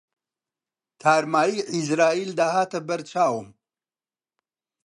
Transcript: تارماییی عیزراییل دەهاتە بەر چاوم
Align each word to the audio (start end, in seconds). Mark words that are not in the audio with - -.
تارماییی 1.01 1.65
عیزراییل 1.73 2.31
دەهاتە 2.39 2.79
بەر 2.87 3.01
چاوم 3.11 3.47